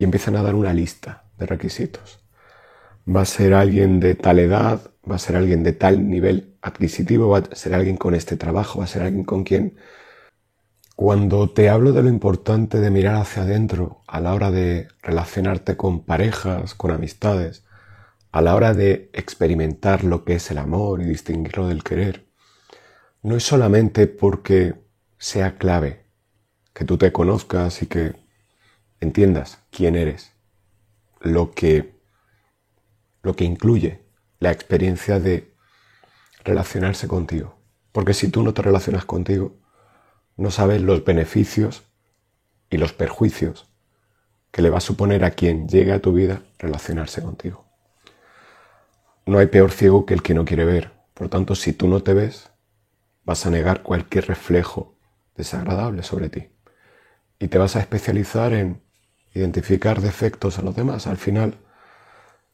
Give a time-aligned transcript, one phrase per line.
[0.00, 2.20] y empiezan a dar una lista de requisitos.
[3.06, 7.28] Va a ser alguien de tal edad, va a ser alguien de tal nivel adquisitivo,
[7.28, 9.76] va a ser alguien con este trabajo, va a ser alguien con quien...
[10.96, 15.76] Cuando te hablo de lo importante de mirar hacia adentro a la hora de relacionarte
[15.76, 17.64] con parejas, con amistades,
[18.32, 22.26] a la hora de experimentar lo que es el amor y distinguirlo del querer,
[23.22, 24.74] no es solamente porque
[25.18, 26.06] sea clave
[26.74, 28.29] que tú te conozcas y que
[29.00, 30.32] entiendas quién eres,
[31.20, 31.98] lo que,
[33.22, 34.02] lo que incluye
[34.38, 35.54] la experiencia de
[36.44, 37.58] relacionarse contigo.
[37.92, 39.56] Porque si tú no te relacionas contigo,
[40.36, 41.84] no sabes los beneficios
[42.70, 43.70] y los perjuicios
[44.50, 47.66] que le va a suponer a quien llegue a tu vida relacionarse contigo.
[49.26, 50.92] No hay peor ciego que el que no quiere ver.
[51.14, 52.50] Por tanto, si tú no te ves,
[53.24, 54.96] vas a negar cualquier reflejo
[55.36, 56.48] desagradable sobre ti.
[57.38, 58.82] Y te vas a especializar en
[59.34, 61.06] identificar defectos a los demás.
[61.06, 61.58] Al final,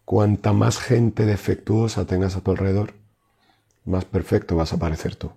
[0.05, 2.95] cuanta más gente defectuosa tengas a tu alrededor,
[3.85, 5.33] más perfecto vas a parecer tú.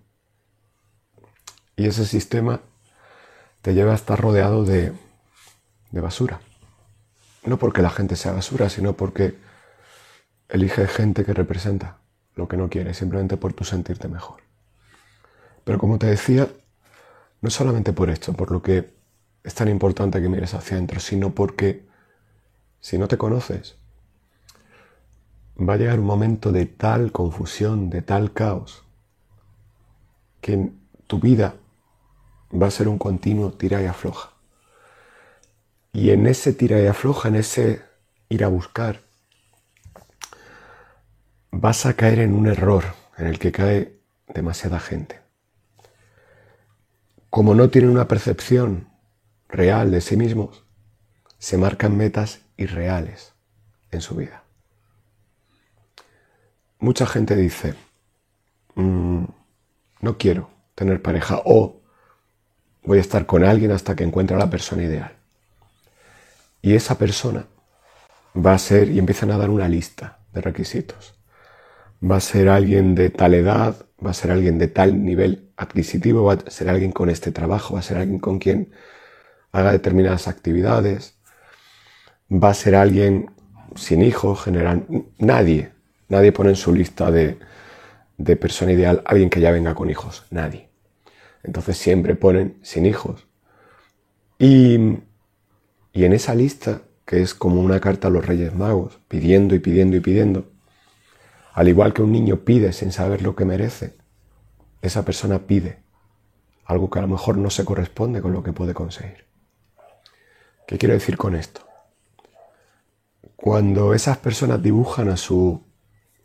[1.75, 2.61] Y ese sistema
[3.61, 4.91] te lleva a estar rodeado de,
[5.91, 6.41] de basura.
[7.45, 9.37] No porque la gente sea basura, sino porque
[10.49, 11.99] elige gente que representa
[12.35, 14.41] lo que no quiere, simplemente por tu sentirte mejor.
[15.63, 16.49] Pero como te decía,
[17.41, 18.98] no solamente por esto, por lo que
[19.43, 21.87] es tan importante que mires hacia adentro, sino porque
[22.79, 23.77] si no te conoces,
[25.57, 28.83] va a llegar un momento de tal confusión, de tal caos,
[30.41, 30.71] que
[31.07, 31.55] tu vida
[32.51, 34.31] va a ser un continuo tira y afloja.
[35.91, 37.81] Y en ese tira y afloja, en ese
[38.29, 39.01] ir a buscar,
[41.51, 42.85] vas a caer en un error
[43.17, 45.19] en el que cae demasiada gente.
[47.29, 48.88] Como no tienen una percepción
[49.49, 50.63] real de sí mismos,
[51.37, 53.33] se marcan metas irreales
[53.91, 54.43] en su vida.
[56.79, 57.73] Mucha gente dice,
[58.75, 59.23] mm,
[60.01, 61.81] no quiero tener pareja o
[62.83, 65.11] voy a estar con alguien hasta que encuentre a la persona ideal.
[66.61, 67.47] Y esa persona
[68.35, 71.15] va a ser, y empiezan a dar una lista de requisitos.
[72.01, 76.23] Va a ser alguien de tal edad, va a ser alguien de tal nivel adquisitivo,
[76.23, 78.71] va a ser alguien con este trabajo, va a ser alguien con quien
[79.51, 81.17] haga determinadas actividades,
[82.31, 83.31] va a ser alguien
[83.75, 84.85] sin hijos, general,
[85.17, 85.71] nadie,
[86.07, 87.39] nadie pone en su lista de,
[88.17, 90.69] de persona ideal alguien que ya venga con hijos, nadie.
[91.43, 93.27] Entonces siempre ponen sin hijos.
[94.37, 94.99] Y,
[95.93, 99.59] y en esa lista, que es como una carta a los Reyes Magos, pidiendo y
[99.59, 100.51] pidiendo y pidiendo,
[101.53, 103.97] al igual que un niño pide sin saber lo que merece,
[104.81, 105.79] esa persona pide
[106.65, 109.28] algo que a lo mejor no se corresponde con lo que puede conseguir.
[110.69, 111.61] ¿Qué quiero decir con esto?
[113.35, 115.63] Cuando esas personas dibujan a su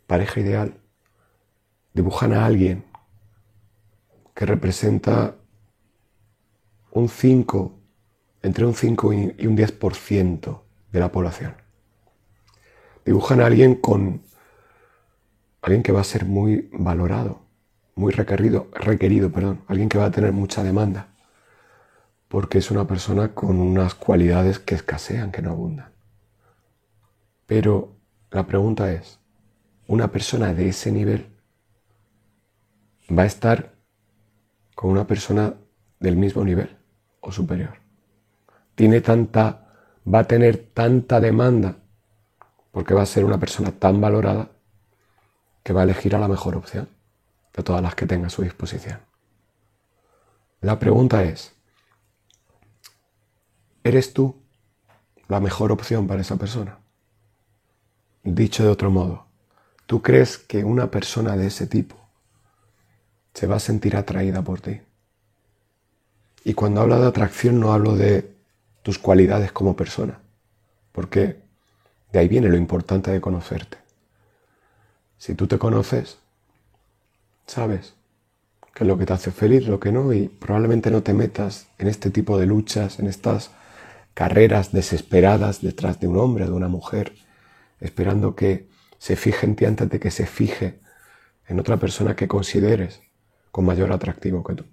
[0.05, 0.77] pareja ideal,
[1.95, 2.85] dibujan a alguien
[4.35, 5.33] que representa
[6.91, 7.79] un 5,
[8.43, 11.55] entre un 5 y un 10% de la población.
[13.03, 14.21] Dibujan a alguien con
[15.63, 17.41] alguien que va a ser muy valorado,
[17.95, 21.14] muy requerido, requerido, perdón, alguien que va a tener mucha demanda
[22.27, 25.93] porque es una persona con unas cualidades que escasean, que no abundan.
[27.45, 27.95] Pero
[28.31, 29.19] la pregunta es,
[29.87, 31.27] ¿una persona de ese nivel
[33.09, 33.75] va a estar
[34.73, 35.53] con una persona
[35.99, 36.75] del mismo nivel
[37.21, 37.75] o superior?
[38.73, 39.67] Tiene tanta,
[40.11, 41.77] va a tener tanta demanda
[42.71, 44.49] porque va a ser una persona tan valorada
[45.63, 46.89] que va a elegir a la mejor opción
[47.55, 48.99] de todas las que tenga a su disposición.
[50.59, 51.54] La pregunta es,
[53.85, 54.35] ¿Eres tú
[55.27, 56.79] la mejor opción para esa persona?
[58.23, 59.27] Dicho de otro modo,
[59.85, 61.95] ¿tú crees que una persona de ese tipo
[63.35, 64.81] se va a sentir atraída por ti?
[66.43, 68.33] Y cuando hablo de atracción no hablo de
[68.81, 70.17] tus cualidades como persona,
[70.91, 71.43] porque
[72.11, 73.77] de ahí viene lo importante de conocerte.
[75.19, 76.17] Si tú te conoces,
[77.45, 77.93] sabes
[78.73, 81.67] qué es lo que te hace feliz, lo que no, y probablemente no te metas
[81.77, 83.51] en este tipo de luchas, en estas
[84.15, 87.13] carreras desesperadas detrás de un hombre, de una mujer,
[87.79, 90.79] esperando que se fije en ti antes de que se fije
[91.47, 93.01] en otra persona que consideres
[93.51, 94.65] con mayor atractivo que tú.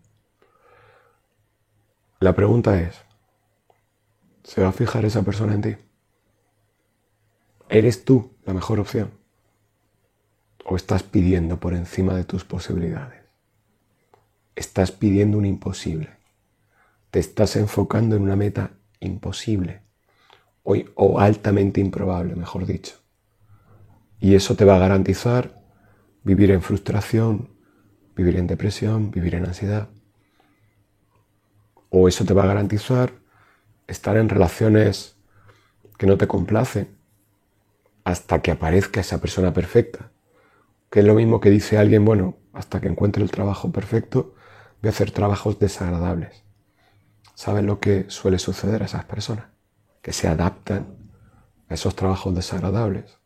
[2.20, 2.96] La pregunta es,
[4.44, 5.76] ¿se va a fijar esa persona en ti?
[7.68, 9.10] ¿Eres tú la mejor opción?
[10.64, 13.24] ¿O estás pidiendo por encima de tus posibilidades?
[14.54, 16.10] Estás pidiendo un imposible.
[17.10, 18.70] Te estás enfocando en una meta
[19.02, 19.82] imposible
[20.62, 22.96] o, altamente improbable, mejor dicho.
[24.20, 25.60] Y eso te va a garantizar
[26.22, 27.50] vivir en frustración,
[28.14, 29.88] vivir en depresión, vivir en ansiedad.
[31.90, 33.12] O eso te va a garantizar
[33.86, 35.16] estar en relaciones
[35.98, 36.96] que no te complacen
[38.04, 40.10] hasta que aparezca esa persona perfecta.
[40.90, 44.34] Que es lo mismo que dice alguien, bueno, hasta que encuentre el trabajo perfecto,
[44.80, 46.44] voy a hacer trabajos desagradables.
[47.34, 49.46] ¿Sabes lo que suele suceder a esas personas?
[50.00, 50.96] Que se adaptan
[51.68, 53.18] a esos trabajos desagradables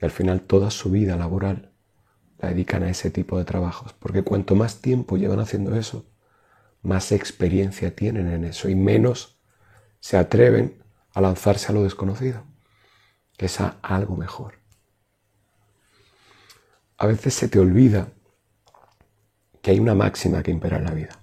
[0.00, 1.72] y al final toda su vida laboral
[2.38, 3.92] la dedican a ese tipo de trabajos.
[3.94, 6.06] Porque cuanto más tiempo llevan haciendo eso,
[6.82, 9.40] más experiencia tienen en eso y menos
[10.00, 10.82] se atreven
[11.14, 12.44] a lanzarse a lo desconocido,
[13.36, 14.54] que es algo mejor.
[16.98, 18.08] A veces se te olvida
[19.62, 21.18] que hay una máxima que impera en la vida.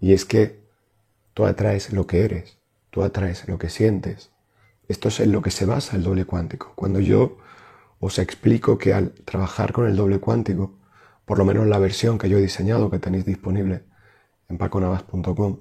[0.00, 0.65] Y es que
[1.36, 2.56] tú atraes lo que eres,
[2.88, 4.30] tú atraes lo que sientes.
[4.88, 6.72] Esto es en lo que se basa el doble cuántico.
[6.74, 7.36] Cuando yo
[8.00, 10.78] os explico que al trabajar con el doble cuántico,
[11.26, 13.84] por lo menos la versión que yo he diseñado, que tenéis disponible
[14.48, 15.58] en paconavas.com,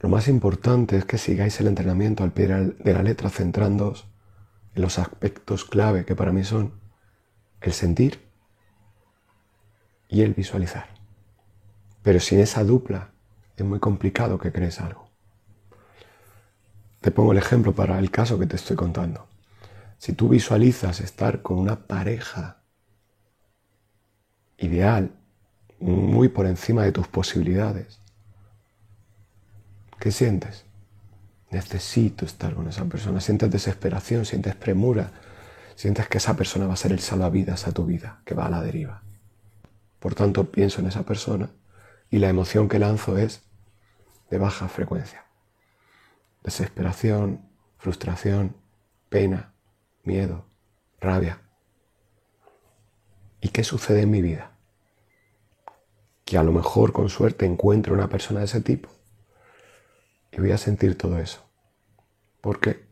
[0.00, 4.08] lo más importante es que sigáis el entrenamiento al pie de la letra, centrándoos
[4.74, 6.80] en los aspectos clave que para mí son
[7.60, 8.22] el sentir
[10.08, 10.86] y el visualizar.
[12.02, 13.11] Pero sin esa dupla
[13.62, 15.08] es muy complicado que crees algo.
[17.00, 19.26] Te pongo el ejemplo para el caso que te estoy contando.
[19.98, 22.62] Si tú visualizas estar con una pareja
[24.58, 25.12] ideal,
[25.80, 28.00] muy por encima de tus posibilidades,
[29.98, 30.64] ¿qué sientes?
[31.50, 33.20] Necesito estar con esa persona.
[33.20, 35.10] Sientes desesperación, sientes premura,
[35.74, 38.50] sientes que esa persona va a ser el salvavidas a tu vida, que va a
[38.50, 39.02] la deriva.
[39.98, 41.50] Por tanto, pienso en esa persona
[42.10, 43.42] y la emoción que lanzo es
[44.32, 45.26] de baja frecuencia.
[46.42, 48.56] Desesperación, frustración,
[49.10, 49.52] pena,
[50.04, 50.46] miedo,
[51.02, 51.42] rabia.
[53.42, 54.52] ¿Y qué sucede en mi vida?
[56.24, 58.88] Que a lo mejor con suerte encuentro una persona de ese tipo
[60.30, 61.44] y voy a sentir todo eso.
[62.40, 62.86] ¿Por qué?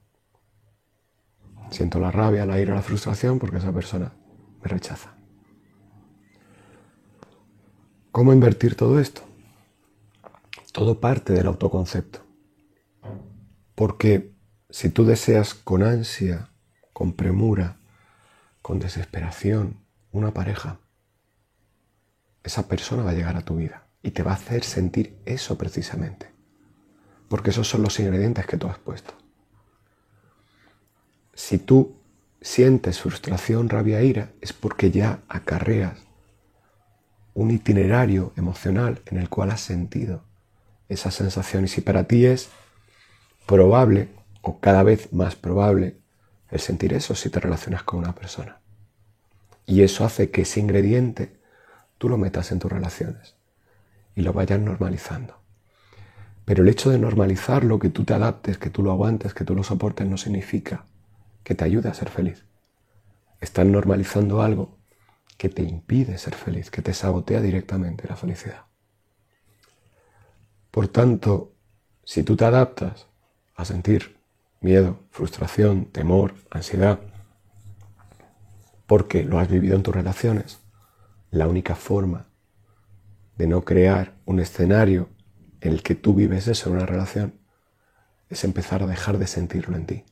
[1.70, 4.12] Siento la rabia, la ira, la frustración porque esa persona
[4.60, 5.14] me rechaza.
[8.12, 9.29] ¿Cómo invertir todo esto?
[10.72, 12.20] Todo parte del autoconcepto.
[13.74, 14.34] Porque
[14.68, 16.50] si tú deseas con ansia
[16.92, 17.78] con premura,
[18.60, 20.80] con desesperación, una pareja,
[22.44, 25.56] esa persona va a llegar a tu vida y te va a hacer sentir eso
[25.56, 26.30] precisamente.
[27.28, 29.14] Porque esos son los ingredientes que tú has puesto.
[31.32, 31.96] Si tú
[32.42, 35.98] sientes frustración, rabia, ira, es porque ya acarreas
[37.32, 40.29] un itinerario emocional en el cual has sentido
[40.90, 41.66] esa sensación.
[41.74, 42.50] Y para ti es
[43.46, 44.08] probable,
[44.42, 45.96] o cada vez más probable,
[46.50, 48.60] el sentir eso si te relacionas con una persona.
[49.66, 51.40] Y eso hace que ese ingrediente
[51.96, 53.36] tú lo metas en tus relaciones
[54.14, 55.40] y lo vayas normalizando.
[56.44, 59.54] Pero el hecho de normalizarlo, que tú te adaptes, que tú lo aguantes, que tú
[59.54, 60.86] lo soportes, no significa
[61.44, 62.44] que te ayude a ser feliz.
[63.40, 64.76] Estás normalizando algo
[65.36, 68.69] que te impide ser feliz, que te sabotea directamente la felicidad.
[70.70, 71.52] Por tanto,
[72.04, 73.06] si tú te adaptas
[73.54, 74.20] a sentir
[74.60, 77.00] miedo, frustración, temor, ansiedad,
[78.86, 80.58] porque lo has vivido en tus relaciones.
[81.30, 82.26] La única forma
[83.36, 85.08] de no crear un escenario
[85.60, 87.34] en el que tú vives eso en una relación
[88.28, 90.04] es empezar a dejar de sentirlo en ti.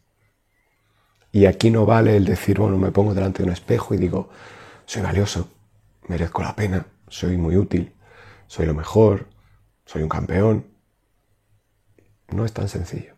[1.32, 4.30] Y aquí no vale el decir, bueno, me pongo delante de un espejo y digo,
[4.86, 5.50] soy valioso,
[6.06, 7.94] merezco la pena, soy muy útil,
[8.46, 9.26] soy lo mejor,
[9.88, 10.66] soy un campeón.
[12.28, 13.14] No es tan sencillo.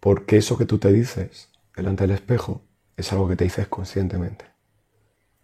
[0.00, 2.60] Porque eso que tú te dices delante del espejo
[2.98, 4.44] es algo que te dices conscientemente.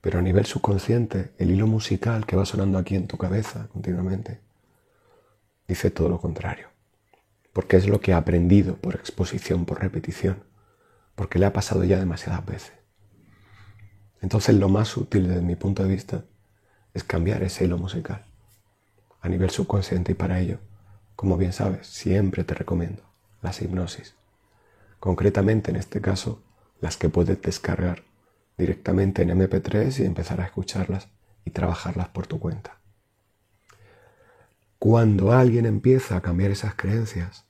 [0.03, 4.43] Pero a nivel subconsciente, el hilo musical que va sonando aquí en tu cabeza continuamente
[5.67, 6.69] dice todo lo contrario.
[7.55, 10.45] Porque es lo que ha aprendido por exposición, por repetición.
[11.15, 12.75] Porque le ha pasado ya demasiadas veces.
[14.21, 16.25] Entonces lo más útil desde mi punto de vista
[16.93, 18.28] es cambiar ese hilo musical
[19.21, 20.59] a nivel subconsciente y para ello,
[21.17, 23.03] como bien sabes, siempre te recomiendo
[23.43, 24.15] las hipnosis.
[25.01, 26.43] Concretamente en este caso,
[26.81, 28.05] las que puedes descargar
[28.57, 31.09] directamente en MP3 y empezar a escucharlas
[31.45, 32.79] y trabajarlas por tu cuenta.
[34.79, 37.47] Cuando alguien empieza a cambiar esas creencias,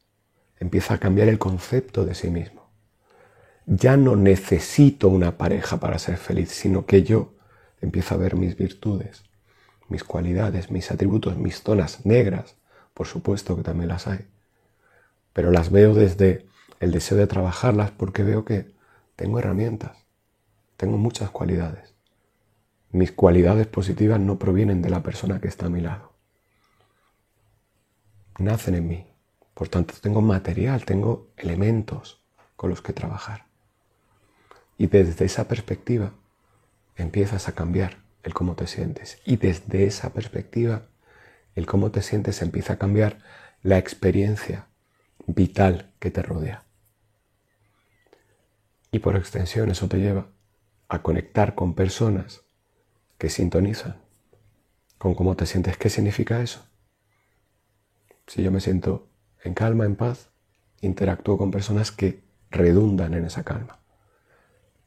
[0.59, 2.71] empieza a cambiar el concepto de sí mismo.
[3.67, 7.35] Ya no necesito una pareja para ser feliz, sino que yo
[7.81, 9.25] empiezo a ver mis virtudes,
[9.89, 12.57] mis cualidades, mis atributos, mis zonas negras,
[12.95, 14.27] por supuesto que también las hay,
[15.33, 16.47] pero las veo desde
[16.81, 18.71] el deseo de trabajarlas porque veo que
[19.17, 19.97] tengo herramientas,
[20.77, 21.95] tengo muchas cualidades.
[22.91, 26.13] Mis cualidades positivas no provienen de la persona que está a mi lado.
[28.39, 29.07] Nacen en mí.
[29.55, 32.23] Por tanto, tengo material, tengo elementos
[32.57, 33.47] con los que trabajar.
[34.79, 36.13] Y desde esa perspectiva
[36.97, 39.21] empiezas a cambiar el cómo te sientes.
[39.25, 40.89] Y desde esa perspectiva,
[41.55, 43.19] el cómo te sientes empieza a cambiar
[43.63, 44.69] la experiencia
[45.27, 46.65] vital que te rodea.
[48.91, 50.29] Y por extensión eso te lleva
[50.89, 52.43] a conectar con personas
[53.19, 54.09] que sintonizan
[54.99, 55.77] con cómo te sientes.
[55.77, 56.67] ¿Qué significa eso?
[58.27, 59.09] Si yo me siento
[59.43, 60.31] en calma, en paz,
[60.81, 63.79] interactúo con personas que redundan en esa calma.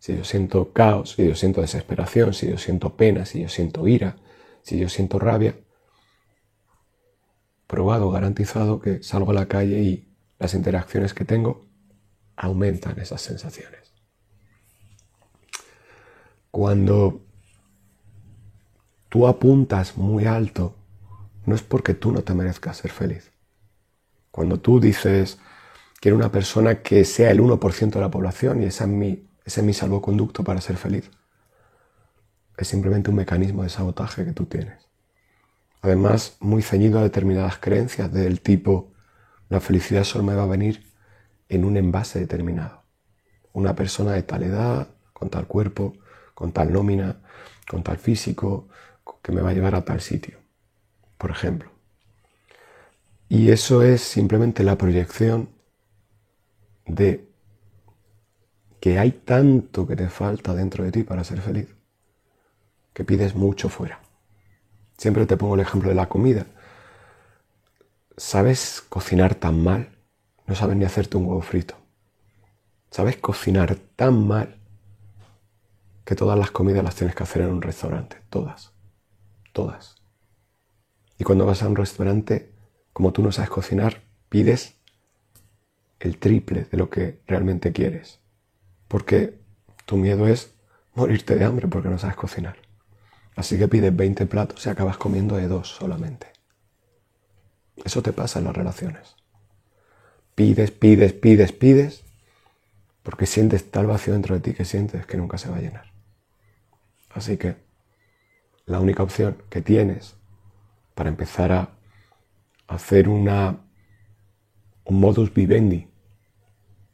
[0.01, 3.87] Si yo siento caos, si yo siento desesperación, si yo siento pena, si yo siento
[3.87, 4.15] ira,
[4.63, 5.59] si yo siento rabia,
[7.67, 11.67] probado, garantizado que salgo a la calle y las interacciones que tengo
[12.35, 13.93] aumentan esas sensaciones.
[16.49, 17.21] Cuando
[19.07, 20.77] tú apuntas muy alto,
[21.45, 23.31] no es porque tú no te merezcas ser feliz.
[24.31, 25.37] Cuando tú dices,
[25.99, 29.61] quiero una persona que sea el 1% de la población y ese es, mi, ese
[29.61, 31.09] es mi salvoconducto para ser feliz,
[32.57, 34.87] es simplemente un mecanismo de sabotaje que tú tienes.
[35.81, 38.91] Además, muy ceñido a determinadas creencias del tipo,
[39.49, 40.85] la felicidad solo me va a venir
[41.49, 42.83] en un envase determinado.
[43.51, 45.93] Una persona de tal edad, con tal cuerpo,
[46.35, 47.21] con tal nómina,
[47.67, 48.67] con tal físico,
[49.21, 50.37] que me va a llevar a tal sitio,
[51.17, 51.71] por ejemplo.
[53.27, 55.49] Y eso es simplemente la proyección
[56.85, 57.30] de
[58.81, 61.73] que hay tanto que te falta dentro de ti para ser feliz,
[62.93, 64.01] que pides mucho fuera.
[64.97, 66.45] Siempre te pongo el ejemplo de la comida.
[68.17, 69.97] ¿Sabes cocinar tan mal?
[70.47, 71.75] No sabes ni hacerte un huevo frito.
[72.89, 74.57] ¿Sabes cocinar tan mal
[76.05, 78.73] que todas las comidas las tienes que hacer en un restaurante, todas,
[79.53, 79.95] todas.
[81.17, 82.51] Y cuando vas a un restaurante,
[82.93, 84.75] como tú no sabes cocinar, pides
[85.99, 88.20] el triple de lo que realmente quieres,
[88.91, 89.39] porque
[89.85, 90.53] tu miedo es
[90.95, 92.57] morirte de hambre porque no sabes cocinar.
[93.37, 96.27] Así que pides 20 platos y acabas comiendo de dos solamente.
[97.85, 99.15] Eso te pasa en las relaciones.
[100.35, 102.03] Pides, pides, pides, pides,
[103.01, 105.93] porque sientes tal vacío dentro de ti que sientes que nunca se va a llenar.
[107.11, 107.55] Así que
[108.65, 110.17] la única opción que tienes
[110.95, 111.69] para empezar a
[112.67, 113.29] hacer un
[114.89, 115.87] modus vivendi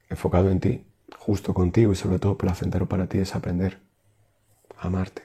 [0.09, 0.86] enfocado en ti,
[1.17, 3.79] justo contigo y sobre todo placentero para ti es aprender
[4.77, 5.23] a amarte.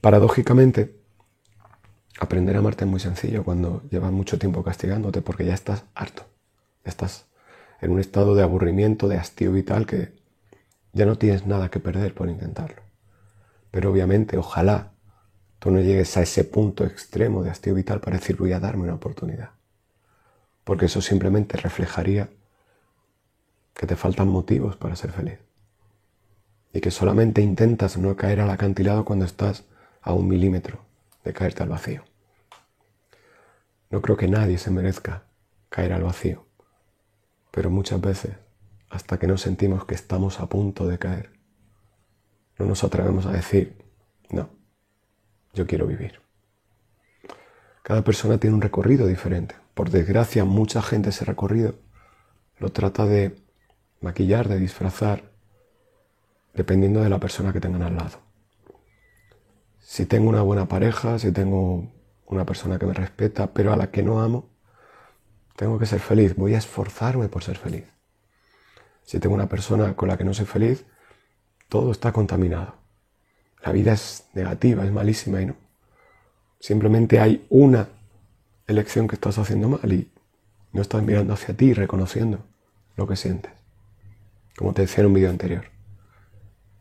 [0.00, 0.96] Paradójicamente,
[2.20, 6.24] aprender a amarte es muy sencillo cuando llevas mucho tiempo castigándote porque ya estás harto,
[6.84, 7.26] estás
[7.80, 10.12] en un estado de aburrimiento, de hastío vital que
[10.92, 12.82] ya no tienes nada que perder por intentarlo.
[13.70, 14.92] Pero obviamente, ojalá
[15.58, 18.84] tú no llegues a ese punto extremo de hastío vital para decir voy a darme
[18.84, 19.50] una oportunidad.
[20.64, 22.28] Porque eso simplemente reflejaría
[23.78, 25.38] que te faltan motivos para ser feliz.
[26.72, 29.66] Y que solamente intentas no caer al acantilado cuando estás
[30.02, 30.84] a un milímetro
[31.22, 32.02] de caerte al vacío.
[33.90, 35.28] No creo que nadie se merezca
[35.68, 36.44] caer al vacío,
[37.52, 38.32] pero muchas veces,
[38.90, 41.30] hasta que no sentimos que estamos a punto de caer,
[42.58, 43.78] no nos atrevemos a decir,
[44.30, 44.50] no,
[45.54, 46.20] yo quiero vivir.
[47.84, 49.54] Cada persona tiene un recorrido diferente.
[49.74, 51.76] Por desgracia, mucha gente ese recorrido
[52.58, 53.47] lo trata de
[54.00, 55.30] maquillar, de disfrazar,
[56.54, 58.18] dependiendo de la persona que tengan al lado.
[59.80, 61.90] Si tengo una buena pareja, si tengo
[62.26, 64.48] una persona que me respeta, pero a la que no amo,
[65.56, 67.84] tengo que ser feliz, voy a esforzarme por ser feliz.
[69.02, 70.84] Si tengo una persona con la que no soy feliz,
[71.68, 72.74] todo está contaminado.
[73.64, 75.56] La vida es negativa, es malísima y no.
[76.60, 77.88] Simplemente hay una
[78.66, 80.10] elección que estás haciendo mal y
[80.72, 82.44] no estás mirando hacia ti y reconociendo
[82.96, 83.57] lo que sientes.
[84.58, 85.66] Como te decía en un vídeo anterior,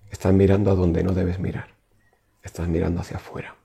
[0.09, 1.75] estás mirando a donde no debes mirar.
[2.41, 3.55] Estás mirando hacia afuera.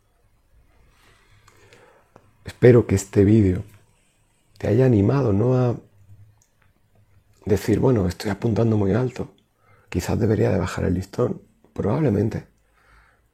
[2.44, 3.64] Espero que este vídeo
[4.58, 5.76] te haya animado no a
[7.46, 9.34] decir, bueno, estoy apuntando muy alto,
[9.88, 11.40] quizás debería de bajar el listón,
[11.72, 12.46] probablemente,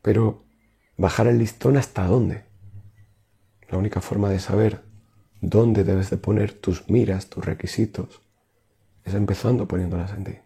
[0.01, 0.45] pero
[0.97, 2.45] bajar el listón hasta dónde.
[3.69, 4.85] La única forma de saber
[5.41, 8.23] dónde debes de poner tus miras, tus requisitos,
[9.05, 10.39] es empezando poniéndolas en ti.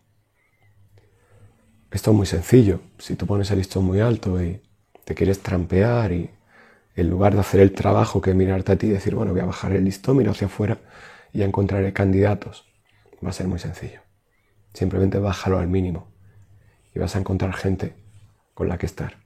[1.93, 2.81] Esto es muy sencillo.
[2.99, 4.63] Si tú pones el listón muy alto y
[5.05, 6.31] te quieres trampear y
[6.97, 9.73] en lugar de hacer el trabajo que mirarte a ti decir, bueno, voy a bajar
[9.73, 10.79] el listón, miro hacia afuera
[11.35, 12.67] y ya encontraré candidatos,
[13.25, 14.01] va a ser muy sencillo.
[14.73, 16.09] Simplemente bájalo al mínimo
[16.95, 17.95] y vas a encontrar gente
[18.55, 19.19] con la que estar.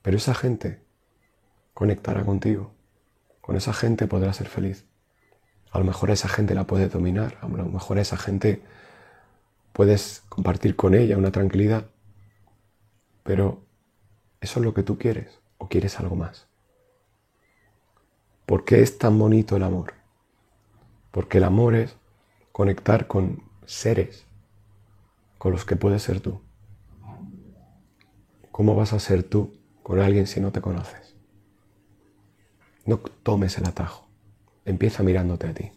[0.00, 0.80] Pero esa gente
[1.74, 2.72] conectará contigo.
[3.42, 4.86] Con esa gente podrás ser feliz.
[5.70, 8.62] A lo mejor esa gente la puedes dominar, a lo mejor esa gente
[9.76, 11.90] puedes compartir con ella una tranquilidad.
[13.22, 13.60] Pero
[14.40, 16.46] ¿eso es lo que tú quieres o quieres algo más?
[18.46, 19.92] ¿Por qué es tan bonito el amor?
[21.10, 21.94] Porque el amor es
[22.52, 24.24] conectar con seres
[25.36, 26.40] con los que puedes ser tú.
[28.50, 31.14] ¿Cómo vas a ser tú con alguien si no te conoces?
[32.86, 34.08] No tomes el atajo.
[34.64, 35.70] Empieza mirándote a ti.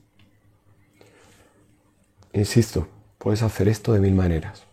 [2.32, 2.88] Insisto,
[3.20, 4.64] puedes hacer esto de mil maneras.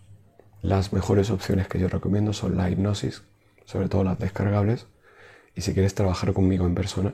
[0.62, 3.22] Las mejores opciones que yo recomiendo son la hipnosis,
[3.66, 4.86] sobre todo las descargables,
[5.54, 7.12] y si quieres trabajar conmigo en persona,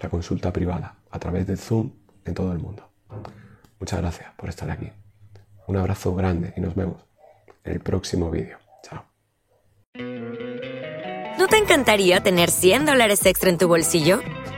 [0.00, 1.92] la consulta privada a través de Zoom
[2.24, 2.88] en todo el mundo.
[3.78, 4.90] Muchas gracias por estar aquí.
[5.66, 7.04] Un abrazo grande y nos vemos
[7.64, 8.58] en el próximo vídeo.
[8.82, 9.04] Chao.
[11.38, 14.20] ¿No te encantaría tener 100 dólares extra en tu bolsillo?